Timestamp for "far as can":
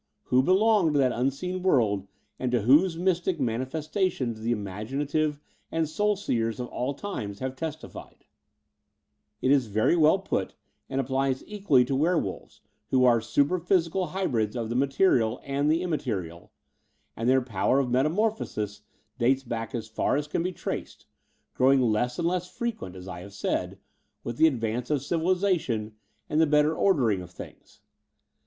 19.87-20.41